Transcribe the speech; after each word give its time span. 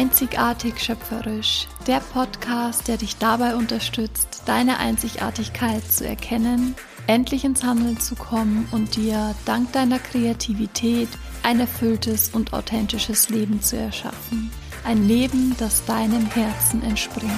Einzigartig 0.00 0.80
schöpferisch, 0.80 1.68
der 1.86 2.00
Podcast, 2.00 2.88
der 2.88 2.96
dich 2.96 3.18
dabei 3.18 3.54
unterstützt, 3.54 4.44
deine 4.46 4.78
Einzigartigkeit 4.78 5.84
zu 5.92 6.06
erkennen, 6.08 6.74
endlich 7.06 7.44
ins 7.44 7.62
Handeln 7.62 8.00
zu 8.00 8.14
kommen 8.14 8.66
und 8.72 8.96
dir 8.96 9.34
dank 9.44 9.72
deiner 9.72 9.98
Kreativität 9.98 11.10
ein 11.42 11.60
erfülltes 11.60 12.30
und 12.30 12.54
authentisches 12.54 13.28
Leben 13.28 13.60
zu 13.60 13.76
erschaffen. 13.76 14.50
Ein 14.84 15.06
Leben, 15.06 15.54
das 15.58 15.84
deinem 15.84 16.24
Herzen 16.30 16.82
entspringt. 16.82 17.30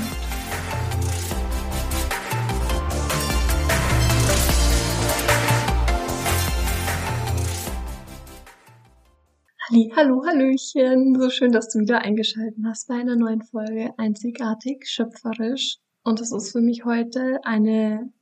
Hallo, 9.97 10.23
Hallöchen. 10.27 11.19
So 11.19 11.31
schön, 11.31 11.51
dass 11.51 11.71
du 11.71 11.79
wieder 11.79 12.03
eingeschaltet 12.03 12.59
hast 12.63 12.89
bei 12.89 12.95
einer 12.95 13.17
neuen 13.17 13.41
Folge 13.41 13.95
Einzigartig, 13.97 14.87
schöpferisch. 14.87 15.79
Und 16.05 16.21
es 16.21 16.31
ist 16.31 16.53
für 16.53 16.61
mich 16.61 16.85
heute 16.85 17.41
eine 17.43 18.13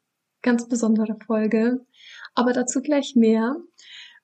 ganz 0.43 0.69
besondere 0.69 1.17
Folge. 1.27 1.85
Aber 2.37 2.53
dazu 2.53 2.81
gleich 2.81 3.17
mehr. 3.17 3.57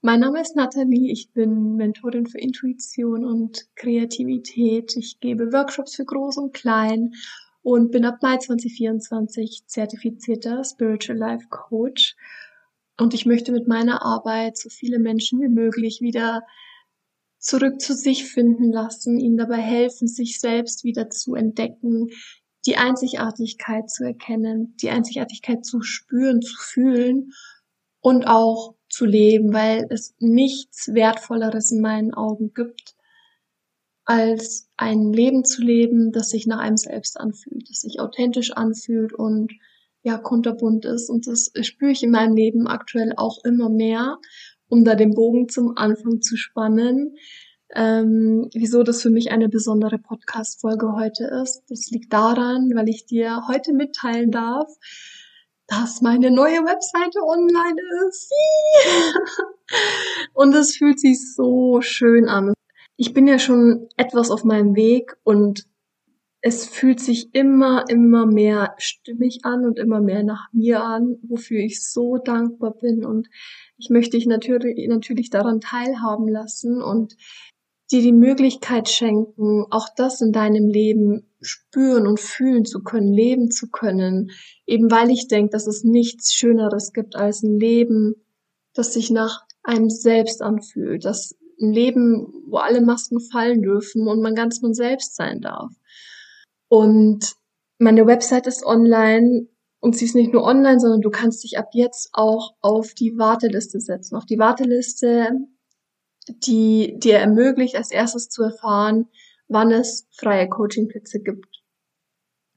Mein 0.02 0.20
Name 0.20 0.40
ist 0.40 0.54
Nathalie. 0.54 1.10
Ich 1.10 1.32
bin 1.32 1.74
Mentorin 1.74 2.26
für 2.26 2.38
Intuition 2.38 3.24
und 3.24 3.66
Kreativität. 3.74 4.96
Ich 4.96 5.18
gebe 5.18 5.52
Workshops 5.52 5.96
für 5.96 6.04
Groß 6.04 6.36
und 6.36 6.54
Klein 6.54 7.14
und 7.62 7.90
bin 7.90 8.04
ab 8.04 8.22
Mai 8.22 8.36
2024 8.36 9.64
zertifizierter 9.66 10.62
Spiritual 10.62 11.18
Life 11.18 11.48
Coach. 11.50 12.14
Und 12.98 13.14
ich 13.14 13.26
möchte 13.26 13.50
mit 13.50 13.66
meiner 13.66 14.02
Arbeit 14.02 14.56
so 14.56 14.68
viele 14.68 15.00
Menschen 15.00 15.40
wie 15.40 15.48
möglich 15.48 16.00
wieder 16.00 16.42
zurück 17.46 17.80
zu 17.80 17.94
sich 17.94 18.24
finden 18.24 18.72
lassen, 18.72 19.20
ihnen 19.20 19.36
dabei 19.36 19.58
helfen, 19.58 20.08
sich 20.08 20.40
selbst 20.40 20.82
wieder 20.82 21.10
zu 21.10 21.36
entdecken, 21.36 22.08
die 22.66 22.76
Einzigartigkeit 22.76 23.88
zu 23.88 24.02
erkennen, 24.02 24.74
die 24.82 24.90
Einzigartigkeit 24.90 25.64
zu 25.64 25.80
spüren, 25.80 26.42
zu 26.42 26.56
fühlen 26.58 27.30
und 28.00 28.26
auch 28.26 28.74
zu 28.88 29.04
leben, 29.04 29.52
weil 29.52 29.86
es 29.90 30.16
nichts 30.18 30.92
Wertvolleres 30.92 31.70
in 31.70 31.80
meinen 31.80 32.12
Augen 32.14 32.52
gibt, 32.52 32.96
als 34.04 34.68
ein 34.76 35.12
Leben 35.12 35.44
zu 35.44 35.62
leben, 35.62 36.10
das 36.10 36.30
sich 36.30 36.48
nach 36.48 36.58
einem 36.58 36.76
selbst 36.76 37.18
anfühlt, 37.18 37.70
das 37.70 37.80
sich 37.80 38.00
authentisch 38.00 38.52
anfühlt 38.52 39.12
und 39.12 39.52
ja, 40.02 40.18
kunterbunt 40.18 40.84
ist. 40.84 41.10
Und 41.10 41.28
das 41.28 41.52
spüre 41.62 41.92
ich 41.92 42.02
in 42.02 42.10
meinem 42.10 42.34
Leben 42.34 42.66
aktuell 42.66 43.12
auch 43.16 43.44
immer 43.44 43.68
mehr 43.68 44.18
um 44.68 44.84
da 44.84 44.94
den 44.94 45.14
Bogen 45.14 45.48
zum 45.48 45.76
Anfang 45.76 46.20
zu 46.20 46.36
spannen, 46.36 47.16
ähm, 47.74 48.48
wieso 48.54 48.82
das 48.82 49.02
für 49.02 49.10
mich 49.10 49.30
eine 49.32 49.48
besondere 49.48 49.98
Podcast-Folge 49.98 50.92
heute 50.92 51.24
ist. 51.42 51.62
Das 51.68 51.90
liegt 51.90 52.12
daran, 52.12 52.70
weil 52.74 52.88
ich 52.88 53.06
dir 53.06 53.42
heute 53.48 53.72
mitteilen 53.72 54.30
darf, 54.30 54.68
dass 55.66 56.00
meine 56.00 56.30
neue 56.30 56.64
Webseite 56.64 57.18
online 57.22 57.80
ist. 58.08 58.32
und 60.34 60.54
es 60.54 60.76
fühlt 60.76 61.00
sich 61.00 61.34
so 61.34 61.80
schön 61.80 62.28
an. 62.28 62.54
Ich 62.96 63.12
bin 63.12 63.26
ja 63.26 63.38
schon 63.38 63.88
etwas 63.96 64.30
auf 64.30 64.44
meinem 64.44 64.76
Weg 64.76 65.16
und 65.24 65.66
es 66.40 66.64
fühlt 66.64 67.00
sich 67.00 67.34
immer, 67.34 67.84
immer 67.88 68.24
mehr 68.24 68.74
stimmig 68.78 69.40
an 69.42 69.64
und 69.64 69.80
immer 69.80 70.00
mehr 70.00 70.22
nach 70.22 70.46
mir 70.52 70.84
an, 70.84 71.18
wofür 71.22 71.58
ich 71.58 71.84
so 71.84 72.18
dankbar 72.18 72.74
bin 72.74 73.04
und 73.04 73.28
ich 73.78 73.90
möchte 73.90 74.16
dich 74.16 74.26
natürlich, 74.26 74.88
natürlich 74.88 75.30
daran 75.30 75.60
teilhaben 75.60 76.28
lassen 76.28 76.82
und 76.82 77.16
dir 77.90 78.02
die 78.02 78.12
Möglichkeit 78.12 78.88
schenken, 78.88 79.64
auch 79.70 79.88
das 79.96 80.20
in 80.20 80.32
deinem 80.32 80.68
Leben 80.68 81.30
spüren 81.40 82.06
und 82.06 82.18
fühlen 82.18 82.64
zu 82.64 82.82
können, 82.82 83.12
leben 83.12 83.50
zu 83.50 83.68
können, 83.70 84.30
eben 84.66 84.90
weil 84.90 85.10
ich 85.10 85.28
denke, 85.28 85.50
dass 85.50 85.66
es 85.66 85.84
nichts 85.84 86.34
Schöneres 86.34 86.92
gibt 86.92 87.14
als 87.14 87.42
ein 87.42 87.58
Leben, 87.58 88.14
das 88.74 88.92
sich 88.92 89.10
nach 89.10 89.44
einem 89.62 89.88
selbst 89.88 90.42
anfühlt, 90.42 91.04
das 91.04 91.36
ein 91.60 91.72
Leben, 91.72 92.26
wo 92.48 92.58
alle 92.58 92.80
Masken 92.80 93.20
fallen 93.20 93.62
dürfen 93.62 94.08
und 94.08 94.20
man 94.20 94.34
ganz 94.34 94.60
man 94.62 94.74
selbst 94.74 95.14
sein 95.16 95.40
darf. 95.40 95.72
Und 96.68 97.34
meine 97.78 98.06
Website 98.06 98.46
ist 98.46 98.64
online 98.64 99.48
und 99.86 99.96
sie 99.96 100.06
ist 100.06 100.16
nicht 100.16 100.32
nur 100.32 100.42
online, 100.42 100.80
sondern 100.80 101.00
du 101.00 101.10
kannst 101.10 101.44
dich 101.44 101.58
ab 101.58 101.68
jetzt 101.72 102.08
auch 102.12 102.54
auf 102.60 102.92
die 102.92 103.16
Warteliste 103.18 103.78
setzen. 103.78 104.16
Auf 104.16 104.26
die 104.26 104.40
Warteliste, 104.40 105.30
die 106.26 106.98
dir 106.98 107.18
ermöglicht, 107.18 107.76
als 107.76 107.92
erstes 107.92 108.28
zu 108.28 108.42
erfahren, 108.42 109.06
wann 109.46 109.70
es 109.70 110.08
freie 110.10 110.48
Coachingplätze 110.48 111.20
gibt. 111.20 111.62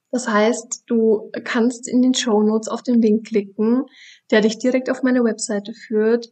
Das 0.09 0.27
heißt, 0.27 0.85
du 0.87 1.29
kannst 1.43 1.87
in 1.87 2.01
den 2.01 2.15
Show 2.15 2.41
Notes 2.41 2.67
auf 2.67 2.81
den 2.81 2.99
Link 2.99 3.27
klicken, 3.27 3.85
der 4.31 4.41
dich 4.41 4.57
direkt 4.57 4.89
auf 4.89 5.03
meine 5.03 5.23
Webseite 5.23 5.73
führt. 5.75 6.31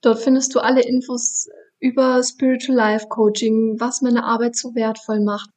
Dort 0.00 0.18
findest 0.18 0.56
du 0.56 0.58
alle 0.58 0.82
Infos 0.82 1.46
über 1.78 2.20
Spiritual 2.24 2.76
Life 2.76 3.06
Coaching, 3.06 3.76
was 3.78 4.02
meine 4.02 4.24
Arbeit 4.24 4.56
so 4.56 4.74
wertvoll 4.74 5.20
macht, 5.20 5.50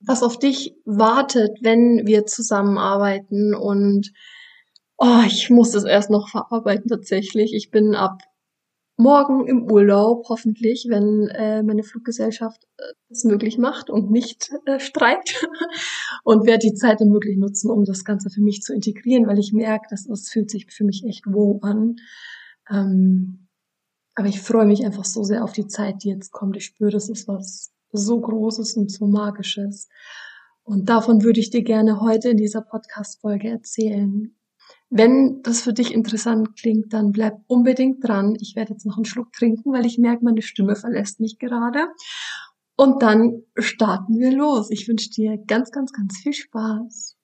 was 0.00 0.22
auf 0.22 0.38
dich 0.38 0.74
wartet, 0.84 1.58
wenn 1.62 2.06
wir 2.06 2.26
zusammenarbeiten 2.26 3.54
und 3.54 4.12
oh, 4.96 5.22
ich 5.26 5.50
muss 5.50 5.72
das 5.72 5.84
erst 5.84 6.10
noch 6.10 6.28
verarbeiten 6.28 6.88
tatsächlich. 6.88 7.54
Ich 7.54 7.70
bin 7.70 7.94
ab 7.94 8.22
morgen 8.96 9.46
im 9.46 9.70
Urlaub, 9.70 10.28
hoffentlich, 10.28 10.86
wenn 10.88 11.28
äh, 11.28 11.62
meine 11.62 11.84
Fluggesellschaft 11.84 12.64
äh, 12.78 12.82
das 13.08 13.24
möglich 13.24 13.56
macht 13.56 13.90
und 13.90 14.10
nicht 14.10 14.50
äh, 14.66 14.80
streikt. 14.80 15.46
und 16.24 16.46
werde 16.46 16.68
die 16.68 16.74
Zeit 16.74 17.00
dann 17.00 17.12
wirklich 17.12 17.38
nutzen, 17.38 17.70
um 17.70 17.84
das 17.84 18.04
Ganze 18.04 18.28
für 18.28 18.42
mich 18.42 18.60
zu 18.60 18.74
integrieren, 18.74 19.26
weil 19.26 19.38
ich 19.38 19.52
merke, 19.52 19.86
dass 19.88 20.06
es 20.08 20.28
fühlt 20.28 20.50
sich 20.50 20.66
für 20.70 20.84
mich 20.84 21.04
echt 21.06 21.24
wow 21.26 21.62
an. 21.62 21.96
Ähm, 22.68 23.48
aber 24.16 24.26
ich 24.26 24.40
freue 24.40 24.66
mich 24.66 24.84
einfach 24.84 25.04
so 25.04 25.22
sehr 25.22 25.44
auf 25.44 25.52
die 25.52 25.68
Zeit, 25.68 26.02
die 26.02 26.08
jetzt 26.08 26.32
kommt. 26.32 26.56
Ich 26.56 26.64
spüre, 26.64 26.90
das 26.90 27.08
ist 27.08 27.28
was 27.28 27.70
so 27.92 28.20
Großes 28.20 28.76
und 28.76 28.90
so 28.90 29.06
Magisches. 29.06 29.88
Und 30.62 30.88
davon 30.88 31.22
würde 31.22 31.40
ich 31.40 31.50
dir 31.50 31.62
gerne 31.62 32.00
heute 32.00 32.30
in 32.30 32.36
dieser 32.36 32.60
Podcast-Folge 32.60 33.48
erzählen. 33.48 34.34
Wenn 34.90 35.42
das 35.42 35.62
für 35.62 35.72
dich 35.72 35.92
interessant 35.92 36.56
klingt, 36.56 36.92
dann 36.92 37.12
bleib 37.12 37.40
unbedingt 37.46 38.06
dran. 38.06 38.36
Ich 38.40 38.56
werde 38.56 38.72
jetzt 38.72 38.86
noch 38.86 38.96
einen 38.96 39.04
Schluck 39.04 39.32
trinken, 39.32 39.72
weil 39.72 39.86
ich 39.86 39.98
merke, 39.98 40.24
meine 40.24 40.42
Stimme 40.42 40.76
verlässt 40.76 41.20
mich 41.20 41.38
gerade. 41.38 41.88
Und 42.76 43.02
dann 43.02 43.42
starten 43.56 44.18
wir 44.18 44.30
los. 44.30 44.70
Ich 44.70 44.88
wünsche 44.88 45.10
dir 45.10 45.36
ganz, 45.46 45.70
ganz, 45.72 45.92
ganz 45.92 46.18
viel 46.18 46.32
Spaß. 46.32 47.17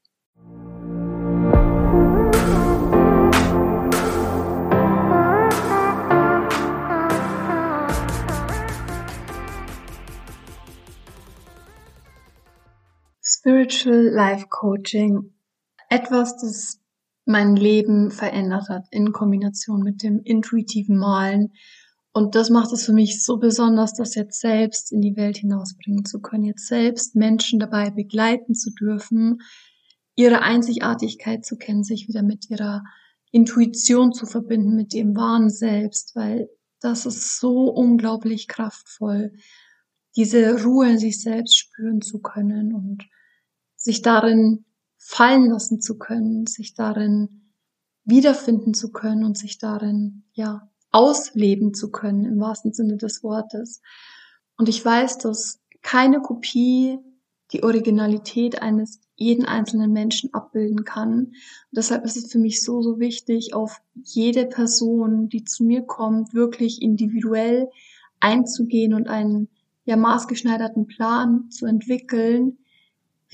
Spiritual 13.46 14.08
Life 14.08 14.46
Coaching. 14.48 15.34
Etwas, 15.90 16.34
das 16.38 16.80
mein 17.26 17.56
Leben 17.56 18.10
verändert 18.10 18.70
hat 18.70 18.86
in 18.90 19.12
Kombination 19.12 19.82
mit 19.82 20.02
dem 20.02 20.22
intuitiven 20.24 20.96
Malen. 20.96 21.52
Und 22.14 22.36
das 22.36 22.48
macht 22.48 22.72
es 22.72 22.86
für 22.86 22.94
mich 22.94 23.22
so 23.22 23.36
besonders, 23.36 23.92
das 23.92 24.14
jetzt 24.14 24.40
selbst 24.40 24.92
in 24.92 25.02
die 25.02 25.14
Welt 25.16 25.36
hinausbringen 25.36 26.06
zu 26.06 26.22
können, 26.22 26.44
jetzt 26.44 26.68
selbst 26.68 27.16
Menschen 27.16 27.58
dabei 27.60 27.90
begleiten 27.90 28.54
zu 28.54 28.70
dürfen, 28.70 29.42
ihre 30.16 30.40
Einzigartigkeit 30.40 31.44
zu 31.44 31.58
kennen, 31.58 31.84
sich 31.84 32.08
wieder 32.08 32.22
mit 32.22 32.48
ihrer 32.48 32.82
Intuition 33.30 34.14
zu 34.14 34.24
verbinden, 34.24 34.74
mit 34.74 34.94
dem 34.94 35.14
wahren 35.16 35.50
Selbst, 35.50 36.16
weil 36.16 36.48
das 36.80 37.04
ist 37.04 37.38
so 37.38 37.68
unglaublich 37.68 38.48
kraftvoll, 38.48 39.32
diese 40.16 40.64
Ruhe 40.64 40.92
in 40.92 40.98
sich 40.98 41.20
selbst 41.20 41.58
spüren 41.58 42.00
zu 42.00 42.20
können 42.20 42.72
und 42.72 43.04
sich 43.84 44.00
darin 44.00 44.64
fallen 44.96 45.50
lassen 45.50 45.82
zu 45.82 45.98
können, 45.98 46.46
sich 46.46 46.72
darin 46.72 47.50
wiederfinden 48.04 48.72
zu 48.72 48.90
können 48.92 49.24
und 49.24 49.36
sich 49.36 49.58
darin, 49.58 50.24
ja, 50.32 50.70
ausleben 50.90 51.74
zu 51.74 51.90
können 51.90 52.24
im 52.24 52.40
wahrsten 52.40 52.72
Sinne 52.72 52.96
des 52.96 53.22
Wortes. 53.22 53.82
Und 54.56 54.70
ich 54.70 54.82
weiß, 54.82 55.18
dass 55.18 55.60
keine 55.82 56.20
Kopie 56.20 56.98
die 57.52 57.62
Originalität 57.62 58.62
eines 58.62 59.00
jeden 59.16 59.44
einzelnen 59.44 59.92
Menschen 59.92 60.32
abbilden 60.32 60.84
kann. 60.84 61.26
Und 61.26 61.34
deshalb 61.72 62.04
ist 62.04 62.16
es 62.16 62.32
für 62.32 62.38
mich 62.38 62.64
so, 62.64 62.80
so 62.80 62.98
wichtig, 62.98 63.52
auf 63.52 63.82
jede 63.92 64.46
Person, 64.46 65.28
die 65.28 65.44
zu 65.44 65.62
mir 65.62 65.82
kommt, 65.82 66.32
wirklich 66.32 66.80
individuell 66.80 67.68
einzugehen 68.20 68.94
und 68.94 69.08
einen 69.08 69.48
ja 69.84 69.96
maßgeschneiderten 69.96 70.86
Plan 70.86 71.50
zu 71.50 71.66
entwickeln, 71.66 72.56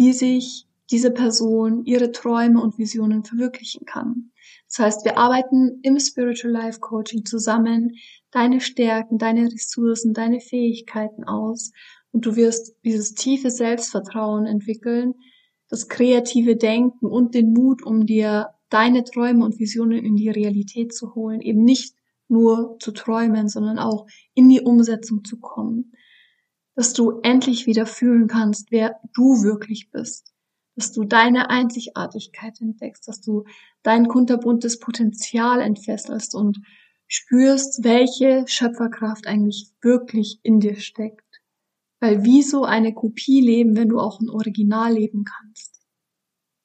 wie 0.00 0.14
sich 0.14 0.66
diese 0.90 1.10
Person 1.10 1.84
ihre 1.84 2.10
Träume 2.10 2.62
und 2.62 2.78
Visionen 2.78 3.22
verwirklichen 3.22 3.84
kann. 3.84 4.30
Das 4.66 4.78
heißt, 4.78 5.04
wir 5.04 5.18
arbeiten 5.18 5.78
im 5.82 6.00
Spiritual 6.00 6.54
Life 6.54 6.80
Coaching 6.80 7.26
zusammen 7.26 7.92
deine 8.30 8.62
Stärken, 8.62 9.18
deine 9.18 9.52
Ressourcen, 9.52 10.14
deine 10.14 10.40
Fähigkeiten 10.40 11.24
aus 11.24 11.72
Und 12.12 12.24
du 12.24 12.34
wirst 12.34 12.76
dieses 12.82 13.12
tiefe 13.12 13.50
Selbstvertrauen 13.50 14.46
entwickeln, 14.46 15.12
das 15.68 15.86
kreative 15.88 16.56
Denken 16.56 17.04
und 17.04 17.34
den 17.34 17.52
Mut, 17.52 17.84
um 17.84 18.06
dir 18.06 18.54
deine 18.70 19.04
Träume 19.04 19.44
und 19.44 19.58
Visionen 19.58 20.02
in 20.02 20.16
die 20.16 20.30
Realität 20.30 20.94
zu 20.94 21.14
holen, 21.14 21.42
eben 21.42 21.62
nicht 21.62 21.94
nur 22.26 22.78
zu 22.80 22.92
träumen, 22.92 23.50
sondern 23.50 23.78
auch 23.78 24.06
in 24.32 24.48
die 24.48 24.62
Umsetzung 24.62 25.24
zu 25.24 25.38
kommen. 25.40 25.92
Dass 26.80 26.94
du 26.94 27.20
endlich 27.22 27.66
wieder 27.66 27.84
fühlen 27.84 28.26
kannst, 28.26 28.70
wer 28.70 28.98
du 29.12 29.42
wirklich 29.42 29.90
bist. 29.90 30.32
Dass 30.76 30.92
du 30.92 31.04
deine 31.04 31.50
Einzigartigkeit 31.50 32.58
entdeckst, 32.58 33.06
dass 33.06 33.20
du 33.20 33.44
dein 33.82 34.08
kunterbuntes 34.08 34.78
Potenzial 34.78 35.60
entfesselst 35.60 36.34
und 36.34 36.62
spürst, 37.06 37.84
welche 37.84 38.46
Schöpferkraft 38.46 39.26
eigentlich 39.26 39.74
wirklich 39.82 40.40
in 40.42 40.58
dir 40.58 40.76
steckt. 40.76 41.42
Weil 42.00 42.24
wieso 42.24 42.64
eine 42.64 42.94
Kopie 42.94 43.42
leben, 43.42 43.76
wenn 43.76 43.90
du 43.90 44.00
auch 44.00 44.18
ein 44.18 44.30
Original 44.30 44.94
leben 44.94 45.24
kannst? 45.24 45.82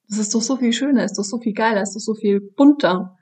Das 0.07 0.17
ist 0.17 0.33
doch 0.33 0.41
so 0.41 0.55
viel 0.55 0.71
schöner, 0.71 1.03
ist 1.03 1.17
doch 1.17 1.25
so 1.25 1.39
viel 1.39 1.51
geiler, 1.51 1.81
ist 1.81 1.93
doch 1.93 1.99
so 1.99 2.15
viel 2.15 2.39
bunter. 2.39 3.17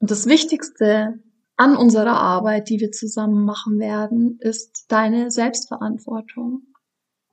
Und 0.00 0.10
das 0.10 0.26
Wichtigste 0.26 1.22
an 1.58 1.76
unserer 1.76 2.16
Arbeit, 2.16 2.70
die 2.70 2.78
wir 2.78 2.92
zusammen 2.92 3.44
machen 3.44 3.80
werden, 3.80 4.38
ist 4.40 4.86
deine 4.88 5.32
Selbstverantwortung. 5.32 6.62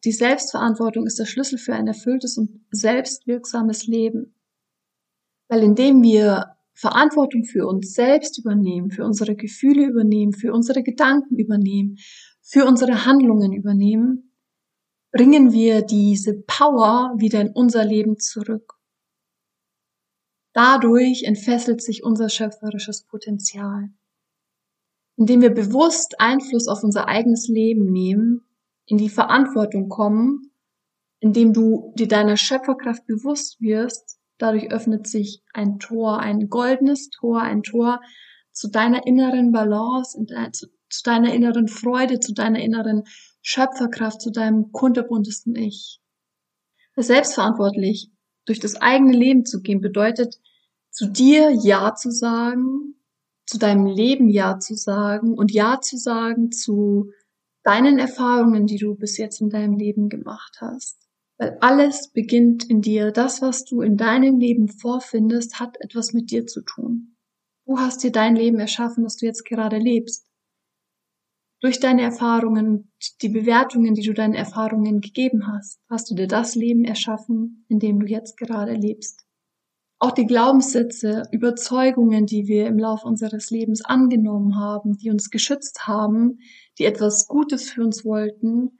Die 0.04 0.12
Selbstverantwortung 0.12 1.06
ist 1.06 1.20
der 1.20 1.26
Schlüssel 1.26 1.60
für 1.60 1.76
ein 1.76 1.88
erfülltes 1.88 2.38
und 2.38 2.66
selbstwirksames 2.72 3.86
Leben. 3.86 4.34
Weil 5.48 5.62
indem 5.62 6.02
wir 6.02 6.56
Verantwortung 6.74 7.44
für 7.44 7.68
uns 7.68 7.94
selbst 7.94 8.40
übernehmen, 8.40 8.90
für 8.90 9.06
unsere 9.06 9.36
Gefühle 9.36 9.86
übernehmen, 9.86 10.34
für 10.34 10.54
unsere 10.54 10.82
Gedanken 10.82 11.38
übernehmen, 11.38 11.98
für 12.42 12.66
unsere 12.66 13.06
Handlungen 13.06 13.54
übernehmen, 13.54 14.32
bringen 15.12 15.54
wir 15.54 15.84
diese 15.84 16.34
Power 16.34 17.14
wieder 17.18 17.42
in 17.42 17.52
unser 17.52 17.86
Leben 17.86 18.18
zurück. 18.18 18.74
Dadurch 20.54 21.24
entfesselt 21.24 21.84
sich 21.84 22.04
unser 22.04 22.30
schöpferisches 22.30 23.04
Potenzial. 23.04 23.92
Indem 25.18 25.42
wir 25.42 25.54
bewusst 25.54 26.20
Einfluss 26.20 26.68
auf 26.68 26.84
unser 26.84 27.08
eigenes 27.08 27.48
Leben 27.48 27.92
nehmen, 27.92 28.42
in 28.86 28.98
die 28.98 29.10
Verantwortung 29.10 29.90
kommen, 29.90 30.52
indem 31.20 31.54
du 31.54 31.94
dir 31.98 32.08
deiner 32.08 32.38
Schöpferkraft 32.38 33.06
bewusst 33.08 33.60
wirst, 33.62 34.20
dadurch 34.38 34.72
öffnet 34.72 35.08
sich 35.08 35.42
ein 35.54 35.80
Tor, 35.80 36.20
ein 36.20 36.50
goldenes 36.50 37.10
Tor, 37.10 37.42
ein 37.42 37.64
Tor 37.64 38.02
zu 38.52 38.70
deiner 38.70 39.08
inneren 39.08 39.52
Balance, 39.52 40.18
zu, 40.52 41.04
deiner 41.04 41.34
inneren 41.34 41.68
Freude, 41.68 42.20
zu 42.20 42.34
deiner 42.34 42.60
inneren 42.60 43.04
Schöpferkraft, 43.42 44.22
zu 44.22 44.32
deinem 44.32 44.72
kunterbuntesten 44.72 45.56
Ich. 45.56 46.00
Selbstverantwortlich 46.96 48.12
durch 48.46 48.60
das 48.60 48.76
eigene 48.76 49.14
Leben 49.14 49.46
zu 49.46 49.62
gehen, 49.62 49.82
bedeutet, 49.82 50.40
zu 50.92 51.08
dir 51.08 51.52
Ja 51.52 51.96
zu 51.96 52.12
sagen, 52.12 52.96
zu 53.46 53.58
deinem 53.60 53.86
Leben 53.86 54.30
Ja 54.30 54.60
zu 54.60 54.76
sagen 54.76 55.34
und 55.34 55.52
Ja 55.52 55.80
zu 55.82 55.98
sagen 55.98 56.52
zu 56.52 57.12
deinen 57.64 58.00
Erfahrungen, 58.00 58.68
die 58.68 58.78
du 58.78 58.96
bis 58.96 59.18
jetzt 59.18 59.42
in 59.42 59.50
deinem 59.50 59.78
Leben 59.78 60.10
gemacht 60.10 60.58
hast. 60.62 61.00
Weil 61.38 61.58
alles 61.62 62.12
beginnt 62.12 62.64
in 62.70 62.82
dir. 62.82 63.12
Das, 63.12 63.42
was 63.42 63.66
du 63.66 63.82
in 63.82 63.98
deinem 63.98 64.40
Leben 64.40 64.70
vorfindest, 64.70 65.60
hat 65.60 65.76
etwas 65.82 66.14
mit 66.14 66.32
dir 66.32 66.46
zu 66.46 66.62
tun. 66.62 67.18
Du 67.66 67.80
hast 67.80 68.04
dir 68.04 68.12
dein 68.12 68.36
Leben 68.36 68.60
erschaffen, 68.60 69.04
das 69.04 69.18
du 69.18 69.26
jetzt 69.26 69.44
gerade 69.44 69.78
lebst. 69.78 70.28
Durch 71.62 71.80
deine 71.80 72.04
Erfahrungen, 72.04 72.92
die 73.22 73.30
Bewertungen, 73.30 73.96
die 73.96 74.04
du 74.04 74.14
deinen 74.14 74.36
Erfahrungen 74.36 75.02
gegeben 75.02 75.48
hast, 75.48 75.80
hast 75.90 76.10
du 76.12 76.16
dir 76.16 76.28
das 76.28 76.54
Leben 76.54 76.86
erschaffen, 76.86 77.66
in 77.70 77.80
dem 77.80 78.00
du 78.00 78.06
jetzt 78.06 78.38
gerade 78.38 78.74
lebst. 78.74 79.25
Auch 80.00 80.12
die 80.12 80.26
Glaubenssätze, 80.26 81.24
Überzeugungen, 81.32 82.26
die 82.26 82.48
wir 82.48 82.68
im 82.68 82.78
Laufe 82.78 83.08
unseres 83.08 83.50
Lebens 83.50 83.84
angenommen 83.84 84.58
haben, 84.58 84.98
die 84.98 85.10
uns 85.10 85.30
geschützt 85.30 85.88
haben, 85.88 86.40
die 86.78 86.86
etwas 86.86 87.28
Gutes 87.28 87.70
für 87.70 87.84
uns 87.84 88.04
wollten, 88.04 88.78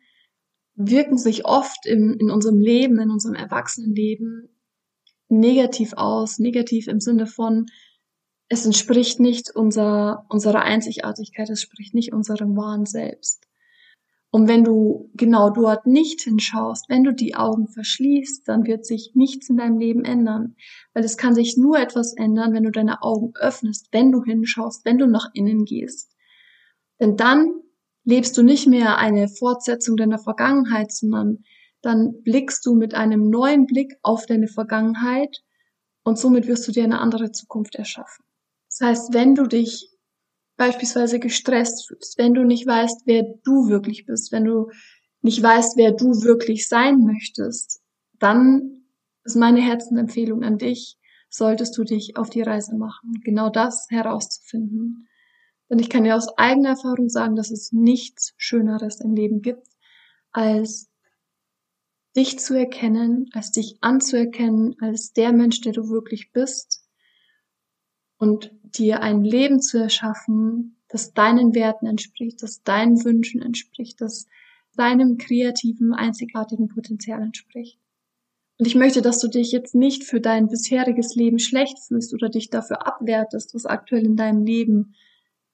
wirken 0.76 1.18
sich 1.18 1.46
oft 1.46 1.86
in, 1.86 2.16
in 2.20 2.30
unserem 2.30 2.60
Leben, 2.60 3.00
in 3.00 3.10
unserem 3.10 3.36
Erwachsenenleben 3.36 4.50
negativ 5.30 5.94
aus, 5.96 6.38
negativ 6.38 6.88
im 6.88 7.00
Sinne 7.00 7.28
von, 7.28 7.66
es 8.48 8.66
entspricht 8.66 9.20
nicht 9.20 9.56
unser, 9.56 10.26
unserer 10.30 10.62
Einzigartigkeit, 10.62 11.50
es 11.50 11.62
spricht 11.62 11.94
nicht 11.94 12.14
unserem 12.14 12.56
wahren 12.56 12.86
Selbst. 12.86 13.45
Und 14.36 14.50
wenn 14.50 14.66
du 14.66 15.10
genau 15.14 15.50
dort 15.50 15.88
nicht 15.88 16.20
hinschaust, 16.20 16.90
wenn 16.90 17.06
du 17.06 17.14
die 17.14 17.36
Augen 17.36 17.70
verschließt, 17.70 18.46
dann 18.46 18.66
wird 18.66 18.86
sich 18.86 19.12
nichts 19.14 19.50
in 19.50 19.56
deinem 19.56 19.78
Leben 19.78 20.04
ändern. 20.04 20.58
Weil 20.94 21.06
es 21.06 21.16
kann 21.16 21.34
sich 21.34 21.56
nur 21.56 21.80
etwas 21.80 22.14
ändern, 22.18 22.54
wenn 22.54 22.64
du 22.64 22.70
deine 22.70 23.02
Augen 23.02 23.32
öffnest, 23.40 23.88
wenn 23.94 24.12
du 24.12 24.26
hinschaust, 24.26 24.84
wenn 24.84 24.98
du 24.98 25.08
nach 25.08 25.30
innen 25.34 25.64
gehst. 25.64 26.18
Denn 27.00 27.16
dann 27.16 27.62
lebst 28.04 28.38
du 28.38 28.44
nicht 28.44 28.68
mehr 28.68 28.98
eine 28.98 29.30
Fortsetzung 29.30 29.96
deiner 29.96 30.20
Vergangenheit, 30.20 30.92
sondern 30.92 31.46
dann 31.82 32.22
blickst 32.24 32.66
du 32.66 32.76
mit 32.76 32.94
einem 32.94 33.30
neuen 33.30 33.66
Blick 33.66 33.94
auf 34.02 34.26
deine 34.26 34.50
Vergangenheit 34.50 35.44
und 36.04 36.20
somit 36.20 36.46
wirst 36.46 36.68
du 36.68 36.74
dir 36.74 36.84
eine 36.84 37.00
andere 37.00 37.32
Zukunft 37.32 37.76
erschaffen. 37.76 38.26
Das 38.68 38.86
heißt, 38.86 39.14
wenn 39.14 39.34
du 39.34 39.48
dich 39.48 39.95
beispielsweise 40.58 41.20
gestresst 41.20 41.88
fühlst, 41.88 42.18
wenn 42.18 42.34
du 42.34 42.44
nicht 42.44 42.66
weißt, 42.66 43.04
wer 43.06 43.24
du 43.44 43.68
wirklich 43.68 44.06
bist, 44.06 44.32
wenn 44.32 44.46
du 44.46 44.70
nicht 45.22 45.42
weißt, 45.42 45.78
wer 45.78 45.92
du 45.92 46.24
wirklich 46.24 46.68
sein 46.68 47.00
möchtest, 47.00 47.82
dann 48.20 48.86
ist 49.24 49.36
meine 49.36 49.62
Herzenempfehlung 49.62 50.44
an 50.44 50.58
dich, 50.58 50.98
solltest 51.30 51.78
du 51.78 51.84
dich 51.84 52.16
auf 52.16 52.30
die 52.30 52.42
Reise 52.42 52.76
machen, 52.76 53.22
genau 53.24 53.50
das 53.50 53.88
herauszufinden. 53.90 55.08
Denn 55.70 55.80
ich 55.80 55.90
kann 55.90 56.04
dir 56.04 56.16
aus 56.16 56.38
eigener 56.38 56.70
Erfahrung 56.70 57.10
sagen, 57.10 57.36
dass 57.36 57.50
es 57.50 57.72
nichts 57.72 58.34
Schöneres 58.38 59.02
im 59.02 59.16
Leben 59.16 59.42
gibt, 59.42 59.68
als 60.32 60.90
dich 62.16 62.40
zu 62.40 62.58
erkennen, 62.58 63.28
als 63.34 63.52
dich 63.52 63.78
anzuerkennen, 63.82 64.76
als 64.80 65.12
der 65.12 65.34
Mensch, 65.34 65.62
der 65.62 65.74
du 65.74 65.90
wirklich 65.90 66.32
bist 66.32 66.85
und 68.26 68.52
dir 68.64 69.02
ein 69.02 69.24
Leben 69.24 69.62
zu 69.62 69.78
erschaffen, 69.78 70.76
das 70.90 71.14
deinen 71.14 71.54
Werten 71.54 71.86
entspricht, 71.86 72.42
das 72.42 72.64
deinen 72.64 73.04
Wünschen 73.06 73.42
entspricht, 73.42 74.02
das 74.02 74.26
deinem 74.76 75.18
kreativen, 75.18 75.94
einzigartigen 75.94 76.68
Potenzial 76.68 77.22
entspricht. 77.22 77.80
Und 78.58 78.66
ich 78.66 78.76
möchte, 78.76 79.02
dass 79.02 79.20
du 79.20 79.28
dich 79.28 79.52
jetzt 79.52 79.76
nicht 79.76 80.04
für 80.04 80.20
dein 80.20 80.48
bisheriges 80.48 81.16
Leben 81.16 81.40
schlecht 81.40 81.78
fühlst 81.80 82.14
oder 82.14 82.30
dich 82.30 82.50
dafür 82.50 82.88
abwertest, 82.88 83.54
was 83.54 83.66
aktuell 83.66 84.06
in 84.06 84.16
deinem 84.16 84.44
Leben 84.44 84.96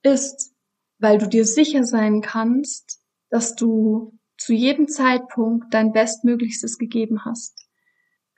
ist, 0.02 0.54
weil 0.98 1.18
du 1.18 1.28
dir 1.28 1.44
sicher 1.44 1.84
sein 1.84 2.20
kannst, 2.20 3.00
dass 3.28 3.54
du 3.54 4.18
zu 4.38 4.54
jedem 4.54 4.88
Zeitpunkt 4.88 5.74
dein 5.74 5.92
Bestmöglichstes 5.92 6.78
gegeben 6.78 7.24
hast. 7.24 7.66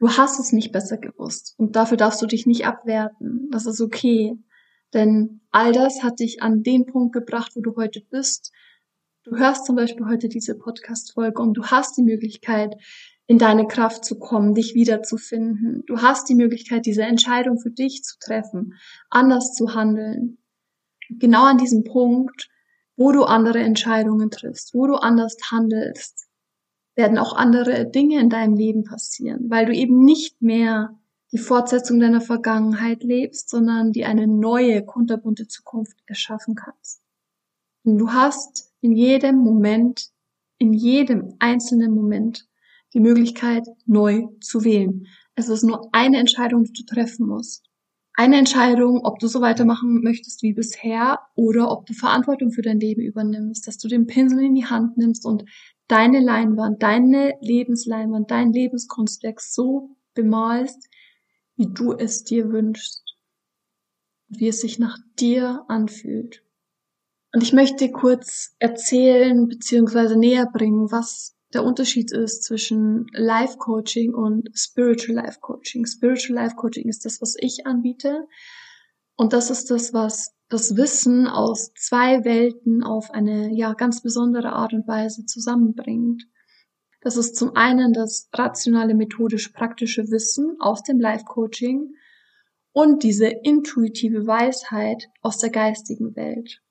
Du 0.04 0.10
hast 0.18 0.38
es 0.38 0.52
nicht 0.52 0.70
besser 0.70 0.98
gewusst 0.98 1.54
und 1.56 1.76
dafür 1.76 1.96
darfst 1.96 2.20
du 2.20 2.26
dich 2.26 2.44
nicht 2.44 2.66
abwerten. 2.66 3.48
Das 3.50 3.64
ist 3.64 3.80
okay. 3.80 4.36
Denn 4.92 5.40
all 5.50 5.72
das 5.72 6.02
hat 6.02 6.20
dich 6.20 6.42
an 6.42 6.62
den 6.62 6.84
Punkt 6.84 7.14
gebracht, 7.14 7.52
wo 7.54 7.62
du 7.62 7.74
heute 7.76 8.02
bist. 8.10 8.52
Du 9.22 9.38
hörst 9.38 9.64
zum 9.64 9.76
Beispiel 9.76 10.04
heute 10.04 10.28
diese 10.28 10.58
Podcast-Folge 10.58 11.40
und 11.40 11.54
du 11.54 11.64
hast 11.64 11.96
die 11.96 12.02
Möglichkeit, 12.02 12.76
in 13.28 13.38
deine 13.38 13.66
Kraft 13.66 14.04
zu 14.04 14.18
kommen, 14.18 14.52
dich 14.52 14.74
wiederzufinden. 14.74 15.84
Du 15.86 16.02
hast 16.02 16.28
die 16.28 16.34
Möglichkeit, 16.34 16.84
diese 16.84 17.04
Entscheidung 17.04 17.58
für 17.58 17.70
dich 17.70 18.02
zu 18.04 18.18
treffen, 18.18 18.74
anders 19.08 19.54
zu 19.54 19.74
handeln. 19.74 20.36
Genau 21.08 21.46
an 21.46 21.56
diesem 21.56 21.82
Punkt, 21.82 22.50
wo 22.98 23.10
du 23.10 23.24
andere 23.24 23.60
Entscheidungen 23.60 24.30
triffst, 24.30 24.74
wo 24.74 24.86
du 24.86 24.96
anders 24.96 25.38
handelst, 25.50 26.23
werden 26.94 27.18
auch 27.18 27.34
andere 27.34 27.86
Dinge 27.90 28.20
in 28.20 28.30
deinem 28.30 28.54
Leben 28.54 28.84
passieren, 28.84 29.50
weil 29.50 29.66
du 29.66 29.72
eben 29.72 30.04
nicht 30.04 30.40
mehr 30.42 30.98
die 31.32 31.38
Fortsetzung 31.38 31.98
deiner 31.98 32.20
Vergangenheit 32.20 33.02
lebst, 33.02 33.50
sondern 33.50 33.92
die 33.92 34.04
eine 34.04 34.28
neue, 34.28 34.84
kunterbunte 34.84 35.48
Zukunft 35.48 35.96
erschaffen 36.06 36.54
kannst. 36.54 37.02
Und 37.82 37.98
du 37.98 38.12
hast 38.12 38.72
in 38.80 38.92
jedem 38.92 39.36
Moment, 39.36 40.10
in 40.58 40.72
jedem 40.72 41.34
einzelnen 41.40 41.92
Moment 41.92 42.46
die 42.94 43.00
Möglichkeit, 43.00 43.66
neu 43.84 44.28
zu 44.40 44.64
wählen. 44.64 45.06
Es 45.34 45.48
ist 45.48 45.64
nur 45.64 45.88
eine 45.92 46.18
Entscheidung, 46.18 46.64
die 46.64 46.72
du 46.72 46.84
treffen 46.84 47.26
musst. 47.26 47.68
Eine 48.16 48.38
Entscheidung, 48.38 49.00
ob 49.04 49.18
du 49.18 49.26
so 49.26 49.40
weitermachen 49.40 50.00
möchtest 50.04 50.44
wie 50.44 50.52
bisher 50.52 51.18
oder 51.34 51.72
ob 51.72 51.86
du 51.86 51.94
Verantwortung 51.94 52.52
für 52.52 52.62
dein 52.62 52.78
Leben 52.78 53.00
übernimmst, 53.00 53.66
dass 53.66 53.76
du 53.76 53.88
den 53.88 54.06
Pinsel 54.06 54.44
in 54.44 54.54
die 54.54 54.66
Hand 54.66 54.96
nimmst 54.96 55.26
und 55.26 55.44
deine 55.88 56.20
Leinwand, 56.20 56.82
deine 56.82 57.34
Lebensleinwand, 57.40 58.30
dein 58.30 58.52
Lebenskunstwerk 58.52 59.40
so 59.40 59.96
bemalst, 60.14 60.88
wie 61.56 61.72
du 61.72 61.92
es 61.92 62.24
dir 62.24 62.50
wünschst, 62.50 63.16
wie 64.28 64.48
es 64.48 64.60
sich 64.60 64.78
nach 64.78 64.98
dir 65.18 65.64
anfühlt. 65.68 66.42
Und 67.32 67.42
ich 67.42 67.52
möchte 67.52 67.90
kurz 67.90 68.54
erzählen 68.58 69.48
bzw. 69.48 70.16
näher 70.16 70.46
bringen, 70.46 70.90
was 70.90 71.36
der 71.52 71.64
Unterschied 71.64 72.12
ist 72.12 72.44
zwischen 72.44 73.06
Life 73.12 73.58
Coaching 73.58 74.14
und 74.14 74.48
Spiritual 74.54 75.16
Life 75.16 75.38
Coaching. 75.40 75.86
Spiritual 75.86 76.42
Life 76.42 76.56
Coaching 76.56 76.88
ist 76.88 77.04
das, 77.04 77.20
was 77.20 77.36
ich 77.38 77.66
anbiete. 77.66 78.26
Und 79.16 79.32
das 79.32 79.50
ist 79.50 79.70
das, 79.70 79.92
was 79.92 80.33
das 80.48 80.76
Wissen 80.76 81.26
aus 81.26 81.72
zwei 81.74 82.24
Welten 82.24 82.82
auf 82.82 83.10
eine 83.10 83.52
ja 83.52 83.72
ganz 83.72 84.02
besondere 84.02 84.52
Art 84.52 84.72
und 84.72 84.86
Weise 84.86 85.24
zusammenbringt. 85.24 86.24
Das 87.00 87.16
ist 87.16 87.36
zum 87.36 87.54
einen 87.54 87.92
das 87.92 88.28
rationale, 88.32 88.94
methodisch 88.94 89.48
praktische 89.50 90.10
Wissen 90.10 90.56
aus 90.60 90.82
dem 90.82 91.00
Life 91.00 91.24
Coaching 91.24 91.94
und 92.72 93.02
diese 93.02 93.26
intuitive 93.26 94.26
Weisheit 94.26 95.08
aus 95.20 95.38
der 95.38 95.50
geistigen 95.50 96.16
Welt. 96.16 96.62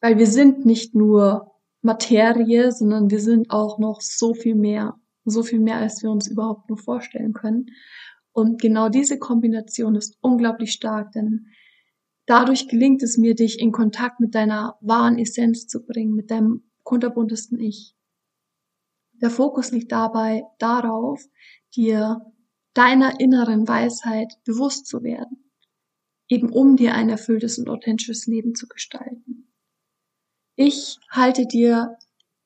Weil 0.00 0.18
wir 0.18 0.26
sind 0.26 0.66
nicht 0.66 0.94
nur 0.94 1.52
Materie, 1.82 2.72
sondern 2.72 3.10
wir 3.10 3.20
sind 3.20 3.50
auch 3.50 3.78
noch 3.78 4.00
so 4.00 4.34
viel 4.34 4.54
mehr. 4.54 4.94
So 5.24 5.42
viel 5.42 5.60
mehr, 5.60 5.78
als 5.78 6.02
wir 6.02 6.10
uns 6.10 6.28
überhaupt 6.28 6.68
nur 6.68 6.78
vorstellen 6.78 7.32
können. 7.32 7.66
Und 8.32 8.60
genau 8.60 8.88
diese 8.88 9.18
Kombination 9.18 9.96
ist 9.96 10.18
unglaublich 10.20 10.72
stark, 10.72 11.12
denn 11.12 11.46
dadurch 12.26 12.68
gelingt 12.68 13.02
es 13.02 13.16
mir, 13.16 13.34
dich 13.34 13.58
in 13.58 13.72
Kontakt 13.72 14.20
mit 14.20 14.34
deiner 14.34 14.76
wahren 14.80 15.18
Essenz 15.18 15.66
zu 15.66 15.84
bringen, 15.84 16.14
mit 16.14 16.30
deinem 16.30 16.64
kunterbuntesten 16.82 17.58
Ich. 17.58 17.94
Der 19.14 19.30
Fokus 19.30 19.70
liegt 19.70 19.92
dabei 19.92 20.44
darauf, 20.58 21.24
dir 21.74 22.20
deiner 22.74 23.18
inneren 23.20 23.66
Weisheit 23.66 24.34
bewusst 24.44 24.86
zu 24.86 25.02
werden, 25.02 25.50
eben 26.28 26.50
um 26.50 26.76
dir 26.76 26.94
ein 26.94 27.08
erfülltes 27.08 27.58
und 27.58 27.70
authentisches 27.70 28.26
Leben 28.26 28.54
zu 28.54 28.66
gestalten. 28.68 29.52
Ich 30.56 30.98
halte 31.10 31.46
dir 31.46 31.96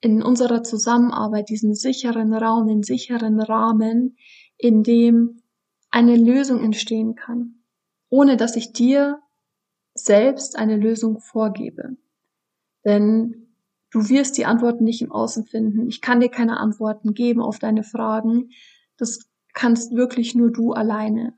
in 0.01 0.23
unserer 0.23 0.63
Zusammenarbeit 0.63 1.49
diesen 1.49 1.75
sicheren 1.75 2.33
Raum, 2.33 2.69
den 2.69 2.83
sicheren 2.83 3.41
Rahmen, 3.41 4.17
in 4.57 4.83
dem 4.83 5.43
eine 5.91 6.17
Lösung 6.17 6.63
entstehen 6.63 7.15
kann, 7.17 7.65
ohne 8.09 8.37
dass 8.37 8.57
ich 8.57 8.73
dir 8.73 9.21
selbst 9.95 10.57
eine 10.57 10.77
Lösung 10.77 11.21
vorgebe. 11.21 11.97
Denn 12.85 13.55
du 13.91 14.09
wirst 14.09 14.39
die 14.39 14.47
Antworten 14.47 14.85
nicht 14.85 15.03
im 15.03 15.13
Außen 15.13 15.47
finden. 15.47 15.89
Ich 15.89 16.01
kann 16.01 16.21
dir 16.21 16.31
keine 16.31 16.59
Antworten 16.59 17.15
geben 17.15 17.43
auf 17.43 17.59
deine 17.59 17.83
Fragen. 17.83 18.51
Das 18.97 19.31
kannst 19.53 19.95
wirklich 19.95 20.35
nur 20.35 20.51
du 20.51 20.73
alleine. 20.73 21.35